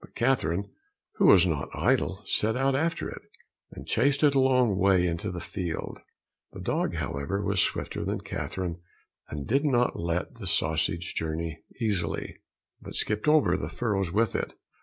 But 0.00 0.14
Catherine, 0.14 0.70
who 1.16 1.26
was 1.26 1.46
not 1.46 1.68
idle, 1.74 2.22
set 2.24 2.56
out 2.56 2.74
after 2.74 3.10
it, 3.10 3.20
and 3.70 3.86
chased 3.86 4.22
it 4.24 4.34
a 4.34 4.40
long 4.40 4.78
way 4.78 5.06
into 5.06 5.30
the 5.30 5.38
field; 5.38 6.00
the 6.52 6.62
dog, 6.62 6.94
however, 6.94 7.44
was 7.44 7.60
swifter 7.60 8.02
than 8.02 8.22
Catherine 8.22 8.80
and 9.28 9.46
did 9.46 9.66
not 9.66 9.94
let 10.00 10.36
the 10.36 10.46
sausage 10.46 11.12
journey 11.14 11.62
easily, 11.78 12.38
but 12.80 12.94
skipped 12.96 13.28
over 13.28 13.54
the 13.58 13.68
furrows 13.68 14.10
with 14.10 14.34
it. 14.34 14.54